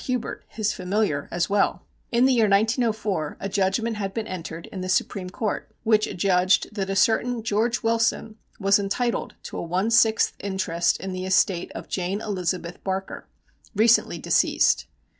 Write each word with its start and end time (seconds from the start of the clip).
Hubert, 0.05 0.43
his 0.47 0.73
familiar, 0.73 1.27
as 1.29 1.47
well. 1.47 1.85
In 2.11 2.25
the 2.25 2.33
year 2.33 2.49
1904 2.49 3.37
a 3.39 3.47
judgment 3.47 3.97
had 3.97 4.15
been 4.15 4.25
entered 4.25 4.65
in 4.71 4.81
the 4.81 4.89
Supreme 4.89 5.29
Court, 5.29 5.69
which 5.83 6.07
adjudged 6.07 6.73
that 6.73 6.89
a 6.89 6.95
certain 6.95 7.43
George 7.43 7.83
Wilson 7.83 8.37
was 8.59 8.79
entitled 8.79 9.35
to 9.43 9.59
a 9.59 9.61
one 9.61 9.91
sixth 9.91 10.33
interest 10.39 10.99
in 10.99 11.13
the 11.13 11.27
estate 11.27 11.71
of 11.73 11.87
Jane 11.87 12.19
Elizabeth 12.19 12.83
Barker, 12.83 13.27
recently 13.75 14.17
deceased. 14.17 14.87